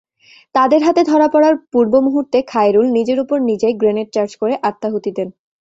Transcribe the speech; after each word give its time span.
তাদের 0.55 0.81
হাতে 0.83 1.01
ধরা 1.03 1.27
পড়ার 1.33 1.55
পূর্ব 1.73 1.93
মুহূর্তে 2.05 2.37
খায়রুল 2.51 2.87
নিজের 2.97 3.17
ওপর 3.23 3.37
নিজেই 3.49 3.73
গ্রেনেড 3.81 4.07
চার্জ 4.15 4.31
করে 4.41 4.53
আত্মাহুতি 4.69 5.11
দেন। 5.17 5.29